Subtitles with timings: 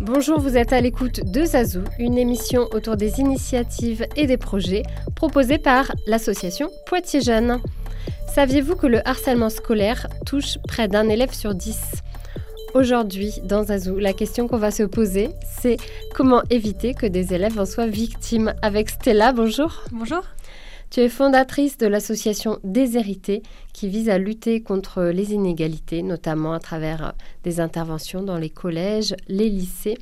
[0.00, 4.82] Bonjour, vous êtes à l'écoute de Zazou, une émission autour des initiatives et des projets
[5.14, 7.60] proposés par l'association Poitiers Jeunes.
[8.34, 11.80] Saviez-vous que le harcèlement scolaire touche près d'un élève sur dix?
[12.74, 15.76] Aujourd'hui, dans Zazou, la question qu'on va se poser, c'est
[16.12, 18.52] comment éviter que des élèves en soient victimes.
[18.62, 19.84] Avec Stella, bonjour.
[19.92, 20.22] Bonjour.
[20.90, 26.58] Tu es fondatrice de l'association Déshérité qui vise à lutter contre les inégalités, notamment à
[26.58, 29.96] travers des interventions dans les collèges, les lycées.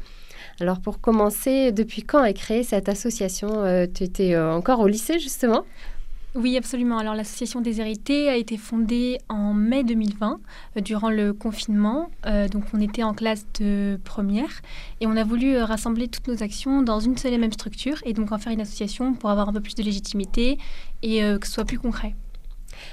[0.59, 3.65] Alors pour commencer, depuis quand est créée cette association?
[3.65, 5.67] Euh, Tu étais euh, encore au lycée justement?
[6.35, 6.99] Oui, absolument.
[6.99, 10.41] Alors l'association Déshérité a été fondée en mai 2020,
[10.77, 12.11] euh, durant le confinement.
[12.51, 14.63] donc on était en classe de première
[15.01, 18.13] et on a voulu rassembler toutes nos actions dans une seule et même structure et
[18.13, 20.59] donc en faire une association pour avoir un peu plus de légitimité
[21.03, 22.15] et que ce soit plus concret.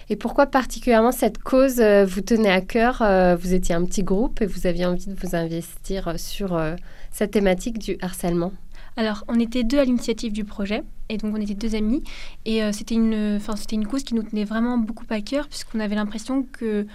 [0.10, 3.04] Et pourquoi particulièrement cette cause vous tenait à cœur
[3.40, 6.60] Vous étiez un petit groupe et vous aviez envie de vous investir sur
[7.12, 8.52] cette thématique du harcèlement?
[8.98, 12.04] Alors, on était deux à l'initiative du projet, et donc on était deux amis,
[12.46, 15.80] et euh, c'était une, c'était une cause qui nous tenait vraiment beaucoup à cœur, puisqu'on
[15.80, 16.86] avait l'impression que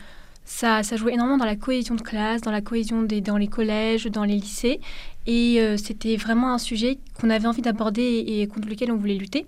[0.45, 3.49] ça, ça jouait énormément dans la cohésion de classe, dans la cohésion des, dans les
[3.49, 4.81] collèges, dans les lycées,
[5.27, 9.15] et euh, c'était vraiment un sujet qu'on avait envie d'aborder et, contre lequel on voulait
[9.15, 9.47] lutter.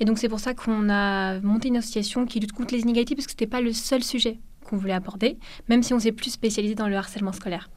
[0.00, 3.14] Et donc c'est pour ça qu'on a monté une association qui lutte contre les inégalités,
[3.14, 5.36] parce que ce n'était pas le seul sujet qu'on voulait aborder,
[5.68, 7.68] même si on s'est plus spécialisé dans le harcèlement scolaire.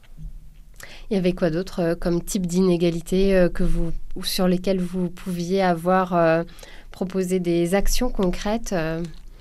[1.10, 5.08] Il y avait quoi d'autre euh, comme type d'inégalité euh, que vous, sur lesquelles vous
[5.08, 6.42] pouviez avoir euh,
[6.90, 8.74] proposé des actions concrètes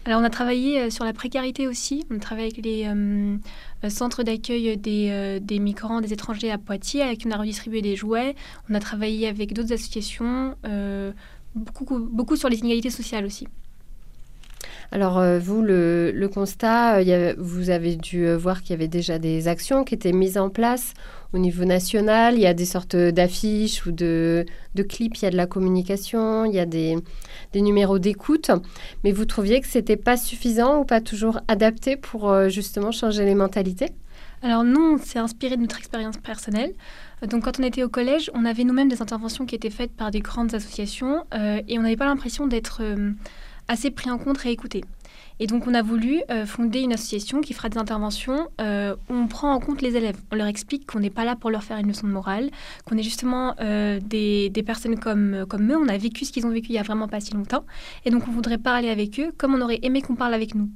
[0.03, 4.75] alors on a travaillé sur la précarité aussi, on a travaillé avec les centres d'accueil
[4.75, 8.35] des, des, migrants, des étrangers à Poitiers, avec qui on a redistribué des jouets,
[8.67, 10.55] on a travaillé avec d'autres associations,
[11.53, 13.47] beaucoup, beaucoup sur les inégalités sociales aussi.
[14.93, 19.19] Alors, euh, vous, le, constat, euh, vous avez dû euh, voir qu'il y avait déjà
[19.19, 20.93] des actions qui étaient mises en place
[21.31, 22.35] au niveau national.
[22.35, 24.45] Il y a des sortes d'affiches ou de,
[24.89, 26.97] clips, il y a de la communication, il y a des,
[27.55, 28.51] numéros d'écoute.
[29.05, 33.23] Mais vous trouviez que ce n'était pas suffisant ou pas toujours adapté pour justement changer
[33.23, 33.91] les mentalités?
[34.41, 36.73] Alors nous, on s'est inspiré de notre expérience personnelle.
[37.29, 40.11] Donc quand on était au collège, on avait nous-mêmes des interventions qui étaient faites par
[40.11, 42.81] des grandes associations et on n'avait pas l'impression d'être
[43.71, 44.83] assez pris en compte et écouté.
[45.39, 49.13] Et donc, on a voulu euh, fonder une association qui fera des interventions euh, où
[49.13, 50.17] on prend en compte les élèves.
[50.31, 52.51] On leur explique qu'on n'est pas là pour leur faire une leçon de morale,
[52.85, 55.77] qu'on est justement euh, des, des, personnes comme, comme eux.
[55.77, 57.65] On a vécu ce qu'ils ont vécu il y a vraiment pas si longtemps.
[58.05, 60.69] Et donc, on voudrait parler avec eux comme on aurait aimé qu'on parle avec nous.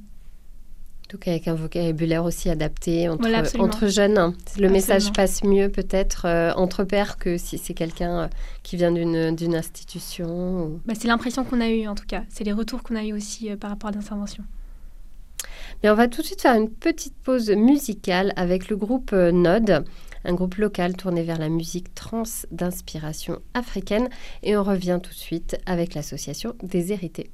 [1.10, 4.34] Donc avec un vocabulaire aussi adapté entre, entre jeunes.
[4.58, 8.28] Le message passe mieux peut-être euh, entre pairs que si c'est quelqu'un euh,
[8.64, 10.80] qui vient d'une institution.
[10.84, 12.24] Bah, c'est l'impression qu'on a eue en tout cas.
[12.28, 14.42] C'est les retours qu'on a eus aussi euh, par rapport à l'intervention.
[15.82, 19.84] Mais on va tout de suite faire une petite pause musicale avec le groupe Node,
[20.24, 24.08] un groupe local tourné vers la musique trans d'inspiration africaine.
[24.42, 27.30] Et on revient tout de suite avec l'association des hérités.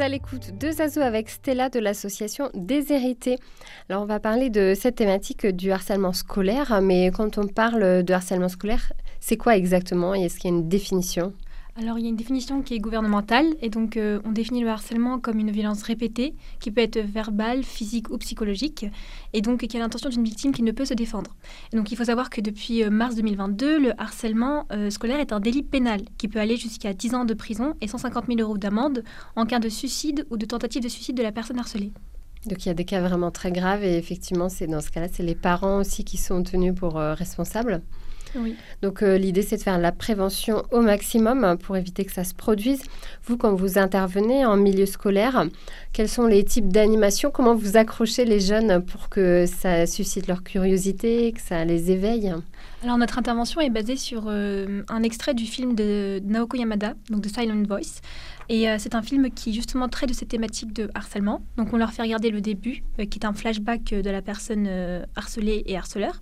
[0.00, 3.38] À l'écoute de Zazo avec Stella de l'association Déshérité.
[3.88, 8.12] Alors on va parler de cette thématique du harcèlement scolaire, mais quand on parle de
[8.12, 11.32] harcèlement scolaire, c'est quoi exactement et est-ce qu'il y a une définition?
[11.80, 14.68] Alors, il y a une définition qui est gouvernementale, et donc euh, on définit le
[14.68, 18.86] harcèlement comme une violence répétée, qui peut être verbale, physique ou psychologique,
[19.32, 21.36] et donc qui a l'intention d'une victime qui ne peut se défendre.
[21.72, 25.32] Et donc, il faut savoir que depuis euh, mars 2022, le harcèlement euh, scolaire est
[25.32, 28.58] un délit pénal, qui peut aller jusqu'à 10 ans de prison et 150 000 euros
[28.58, 29.04] d'amende
[29.36, 31.92] en cas de suicide ou de tentative de suicide de la personne harcelée.
[32.46, 35.06] Donc il y a des cas vraiment très graves et effectivement, c'est dans ce cas-là,
[35.12, 37.82] c'est les parents aussi qui sont tenus pour responsables.
[38.82, 42.34] Donc euh, l'idée, c'est de faire la prévention au maximum pour éviter que ça se
[42.34, 42.82] produise.
[43.24, 45.46] Vous, quand vous intervenez en milieu scolaire,
[45.92, 50.42] quels sont les types d'animation Comment vous accrochez les jeunes pour que ça suscite leur
[50.42, 52.32] curiosité, que ça les éveille?
[52.82, 57.22] Alors notre intervention est basée sur euh, un extrait du film de Naoko Yamada, donc
[57.22, 58.00] de Silent Voice.
[58.48, 61.42] Et euh, c'est un film qui justement traite de cette thématique de harcèlement.
[61.56, 64.68] Donc on leur fait regarder le début, qui est un flashback de la personne
[65.16, 66.20] harcelée et harceleur.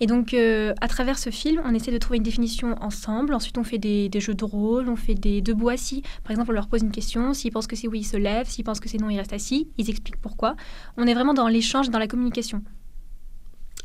[0.00, 3.32] Et donc, euh, à travers ce film, on essaie de trouver une définition ensemble.
[3.32, 6.02] Ensuite, on fait des, jeux de rôle, on fait des debout assis.
[6.22, 7.32] Par exemple, on leur pose une question.
[7.32, 8.48] S'ils pensent que c'est oui, ils se lèvent.
[8.48, 9.68] S'ils pensent que c'est non, ils restent assis.
[9.78, 10.54] Ils expliquent pourquoi.
[10.96, 12.62] On est vraiment dans l'échange, dans la communication.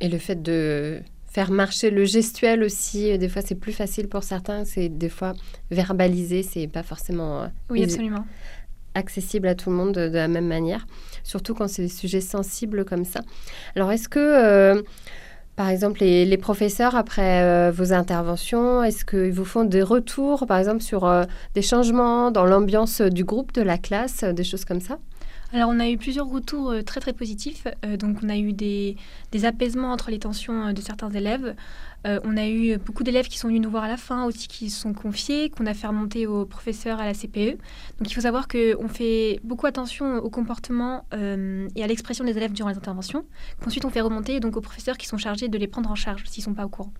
[0.01, 4.09] Et le fait de faire marcher le gestuel aussi, euh, des fois, c'est plus facile
[4.09, 4.65] pour certains.
[4.65, 5.33] C'est des fois
[5.69, 7.43] verbaliser, c'est pas forcément.
[7.43, 8.25] Euh, oui, absolument
[8.93, 10.85] accessible à tout le monde de, la même manière,
[11.23, 13.21] surtout quand c'est des sujets sensibles comme ça.
[13.73, 14.83] Alors, est-ce que
[15.55, 20.57] par exemple, les, professeurs, après euh, vos interventions, est-ce qu'ils vous font des retours, par
[20.57, 24.81] exemple, sur euh, des changements dans l'ambiance du groupe, de la classe, des choses comme
[24.81, 24.97] ça?
[25.53, 27.67] Alors, on a eu plusieurs retours euh, très très positifs.
[27.99, 28.95] donc, on a eu des,
[29.43, 31.55] apaisements entre les tensions de certains élèves.
[32.07, 34.47] Euh, on a eu beaucoup d'élèves qui sont venus nous voir à la fin, aussi
[34.47, 37.57] qui se sont confiés, qu'on a fait remonter aux professeurs à la CPE.
[37.99, 42.35] Donc il faut savoir qu'on fait beaucoup attention au comportement euh, et à l'expression des
[42.37, 43.25] élèves durant les interventions,
[43.61, 46.23] qu'ensuite on fait remonter donc aux professeurs qui sont chargés de les prendre en charge
[46.25, 46.93] s'ils ne sont pas au courant.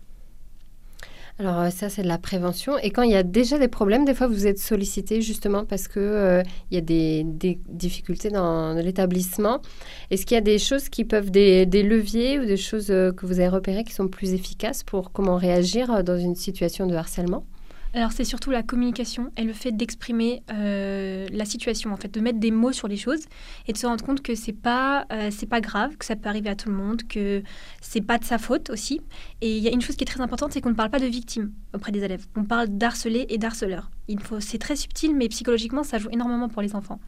[1.40, 2.78] Alors euh, ça, c'est de la prévention.
[2.78, 5.88] Et quand il y a déjà des problèmes, des fois, vous êtes sollicité justement parce
[5.88, 7.24] qu'il euh, il y a des,
[7.70, 9.62] difficultés dans l'établissement.
[10.10, 13.26] Est-ce qu'il y a des choses qui peuvent, des, leviers ou des choses euh, que
[13.26, 17.46] vous avez repérées qui sont plus efficaces pour comment réagir dans une situation de harcèlement?
[17.94, 22.22] Alors c'est surtout la communication et le fait d'exprimer euh, la situation, en fait, de
[22.22, 23.26] mettre des mots sur les choses
[23.68, 26.30] et de se rendre compte que c'est pas euh, c'est pas grave, que ça peut
[26.30, 27.44] arriver à tout le monde, que
[27.82, 29.02] c'est pas de sa faute aussi.
[29.42, 31.00] Et il y a une chose qui est très importante, c'est qu'on ne parle pas
[31.00, 32.26] de victime auprès des élèves.
[32.38, 33.92] On parle d'harcelés et d'harceleurs.
[34.08, 37.00] Il faut, c'est très subtil, mais psychologiquement, ça joue énormément pour les enfants.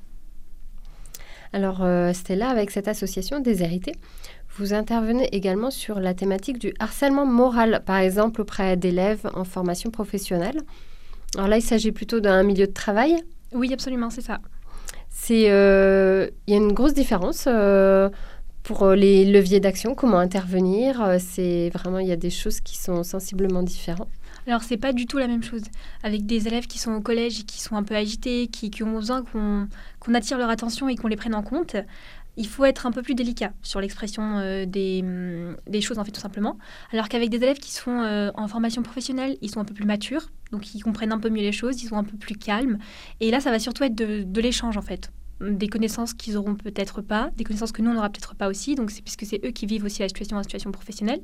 [1.53, 3.93] Alors euh, Stella, avec cette association Déshérité,
[4.57, 9.89] vous intervenez également sur la thématique du harcèlement moral, par exemple auprès d'élèves en formation
[9.89, 10.61] professionnelle.
[11.35, 13.15] Alors là, il s'agit plutôt d'un milieu de travail.
[13.53, 14.39] Oui, absolument, c'est ça.
[15.09, 18.09] C'est, euh, il y a une grosse différence euh,
[18.61, 21.17] pour euh, les leviers d'action, comment intervenir.
[21.19, 24.09] C'est vraiment, il y a des choses qui sont sensiblement différentes.
[24.45, 25.63] Alors, c'est pas du tout la même chose.
[26.03, 28.83] Avec des élèves qui sont au collège et qui sont un peu agités, qui, qui
[28.83, 31.77] ont besoin qu'on attire leur attention et qu'on les prenne en compte,
[32.37, 36.11] il faut être un peu plus délicat sur l'expression euh, mm, des, choses, en fait,
[36.11, 36.57] tout simplement.
[36.91, 39.85] Alors qu'avec des élèves qui sont euh, en formation professionnelle, ils sont un peu plus
[39.85, 42.77] matures, donc ils comprennent un peu mieux les choses, ils sont un peu plus calmes.
[43.19, 45.11] Et là, ça va surtout être de, l'échange, en fait.
[45.41, 48.75] Des connaissances qu'ils auront peut-être pas, des connaissances que nous, on n'aura peut-être pas aussi,
[48.75, 51.21] donc puisque c'est eux qui vivent aussi la situation en situation professionnelle.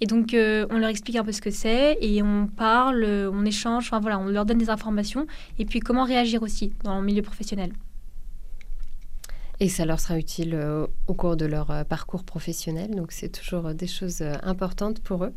[0.00, 3.44] Et donc, euh, on leur explique un peu ce que c'est et on parle, on
[3.46, 5.26] échange, enfin voilà, on leur donne des informations
[5.58, 7.72] et puis comment réagir aussi dans le milieu professionnel.
[9.58, 12.94] Et ça leur sera utile euh, au cours de leur euh, parcours professionnel.
[12.94, 15.32] Donc, c'est toujours euh, des choses importantes pour eux.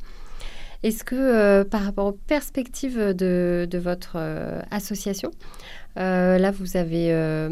[0.84, 4.16] Est-ce que par rapport aux perspectives de, votre
[4.72, 5.30] association,
[5.98, 7.50] là, vous avez,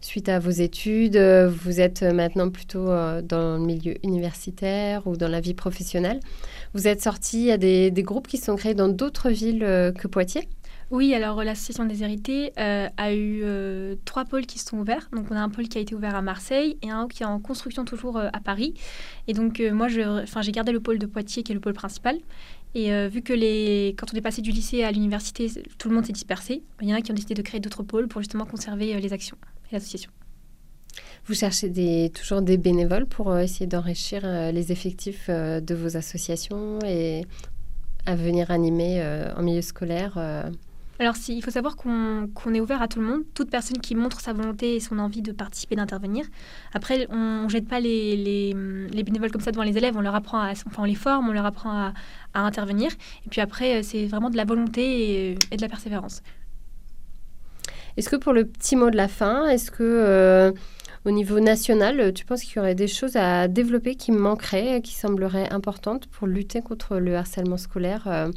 [0.00, 5.42] suite à vos études, vous êtes maintenant plutôt dans le milieu universitaire ou dans la
[5.42, 6.20] vie professionnelle.
[6.72, 10.48] Vous êtes sorti à des, des groupes qui sont créés dans d'autres villes que Poitiers
[10.94, 15.08] oui, alors l'association des hérités euh, a eu euh, trois pôles qui sont ouverts.
[15.12, 17.26] Donc on a un pôle qui a été ouvert à Marseille et un qui est
[17.26, 18.74] en construction toujours euh, à Paris.
[19.26, 22.16] Et donc moi, j'ai gardé le pôle de Poitiers qui est le pôle principal.
[22.76, 25.48] Et vu que les, quand on est passé du lycée à l'université,
[25.78, 27.84] tout le monde s'est dispersé, il y en a qui ont décidé de créer d'autres
[27.84, 29.36] pôles pour justement conserver les actions
[29.70, 30.10] et l'association.
[31.26, 34.22] Vous cherchez toujours des bénévoles pour essayer d'enrichir
[34.52, 37.24] les effectifs de vos associations et
[38.06, 39.04] à venir animer
[39.36, 40.18] en milieu scolaire
[41.00, 44.20] alors, il faut savoir qu'on est ouvert à tout le monde, toute personne qui montre
[44.20, 46.24] sa volonté et son envie de participer, d'intervenir.
[46.72, 50.14] Après, on ne jette pas les, les, bénévoles comme ça devant les élèves, on leur
[50.14, 51.92] apprend, à, enfin, on les forme, on leur apprend à,
[52.34, 52.92] intervenir.
[53.26, 56.22] Et puis après, euh, c'est vraiment de la volonté et, de la persévérance.
[57.96, 60.52] Est-ce que pour le petit mot de la fin, est-ce que
[61.04, 64.94] au niveau national, tu penses qu'il y aurait des choses à développer qui manqueraient, qui
[64.94, 68.30] sembleraient importantes pour lutter contre le harcèlement scolaire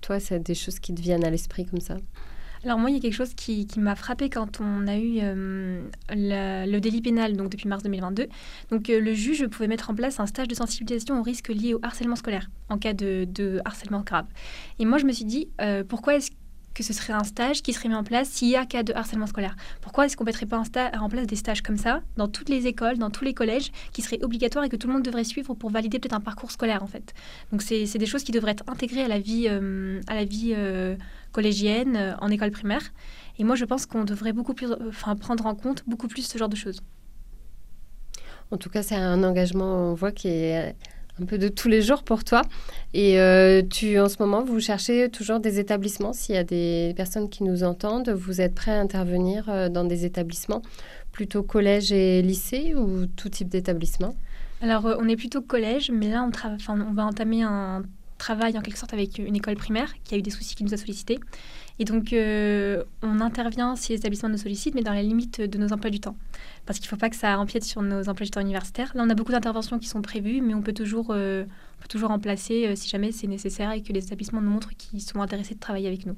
[0.00, 1.96] Toi, c'est des choses qui te viennent à l'esprit comme ça?
[2.62, 5.82] Alors moi, il y a quelque chose qui, m'a frappé quand on a eu euh,
[6.10, 8.28] le délit pénal, donc depuis mars 2022.
[8.70, 11.72] Donc euh, le juge pouvait mettre en place un stage de sensibilisation aux risques liés
[11.72, 14.26] au harcèlement scolaire en cas de, harcèlement grave.
[14.78, 16.30] Et moi, je me suis dit, euh, pourquoi est-ce
[16.74, 18.92] que ce serait un stage qui serait mis en place s'il y a cas de
[18.92, 19.56] harcèlement scolaire.
[19.80, 20.62] Pourquoi est-ce qu'on ne mettrait pas
[21.00, 24.02] en, place des stages comme ça dans toutes les écoles, dans tous les collèges, qui
[24.02, 26.82] seraient obligatoires et que tout le monde devrait suivre pour valider peut-être un parcours scolaire
[26.82, 27.14] en fait?
[27.52, 30.54] Donc c'est des choses qui devraient être intégrées à la vie, à la vie
[31.32, 32.82] collégienne, euh, en école primaire.
[33.38, 36.38] Et moi, je pense qu'on devrait beaucoup plus, enfin, prendre en compte beaucoup plus ce
[36.38, 36.80] genre de choses.
[38.50, 40.74] En tout cas, c'est un engagement, on voit, qui est
[41.20, 42.42] un peu de tous les jours pour toi.
[42.94, 46.12] Et euh, tu, en ce moment, vous cherchez toujours des établissements.
[46.12, 49.84] S'il y a des personnes qui nous entendent, vous êtes prêt à intervenir euh, dans
[49.84, 50.62] des établissements,
[51.12, 54.14] plutôt collège et lycée ou tout type d'établissement?
[54.62, 57.82] Alors, on est plutôt collège, mais là, on, on va entamer un
[58.20, 60.74] travaille en quelque sorte avec une école primaire qui a eu des soucis, qui nous
[60.74, 61.18] a sollicité.
[61.80, 65.58] Et donc, euh, on intervient si les établissements nous sollicitent, mais dans les limites de
[65.58, 66.14] nos emplois du temps.
[66.66, 68.92] Parce qu'il ne faut pas que ça empiète sur nos emplois du temps universitaires.
[68.94, 71.44] Là, on a beaucoup d'interventions qui sont prévues, mais on peut toujours, euh,
[71.78, 74.76] on peut toujours remplacer euh, si jamais c'est nécessaire et que les établissements nous montrent
[74.76, 76.16] qu'ils sont intéressés de travailler avec nous.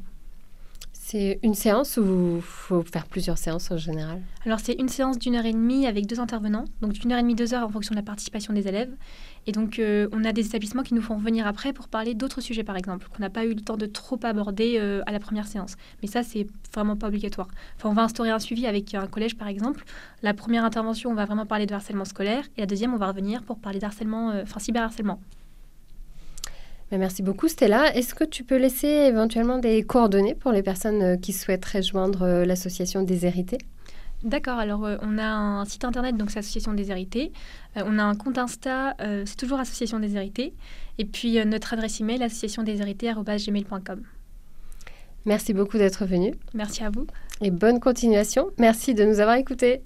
[1.05, 4.21] C'est une séance ou faut faire plusieurs séances en général?
[4.47, 7.23] Alors c'est une séance d'une heure et demie avec deux intervenants, donc d'une heure et
[7.23, 8.91] demie, deux heures en fonction de la participation des élèves.
[9.47, 12.41] Et donc euh, on a des établissements qui nous font venir après pour parler d'autres
[12.41, 15.19] sujets par exemple, qu'on n'a pas eu le temps de trop aborder euh, à la
[15.19, 15.77] première séance.
[16.01, 17.49] Mais ça c'est vraiment pas obligatoire.
[17.85, 19.85] On va instaurer un suivi avec un collège par exemple.
[20.23, 23.09] La première intervention on va vraiment parler de harcèlement scolaire et la deuxième on va
[23.09, 25.21] revenir pour parler d'harcèlement, euh, enfin cyberharcèlement.
[26.93, 27.97] Ben, merci beaucoup Stella.
[27.97, 32.21] Est-ce que tu peux laisser éventuellement des coordonnées pour les personnes euh, qui souhaiteraient joindre
[32.21, 33.57] euh, l'association des hérités?
[34.25, 37.33] D'accord, alors euh, on a un site internet, donc c'est Association des Hérités.
[37.77, 40.55] on a un compte Insta, c'est toujours Association des Hérités.
[40.99, 44.03] Et puis notre adresse email, associationdeshérités.gmail.com.
[45.25, 46.35] Merci beaucoup d'être venu.
[46.55, 47.07] Merci à vous.
[47.41, 48.51] Et bonne continuation.
[48.59, 49.83] Merci de nous avoir écoutés.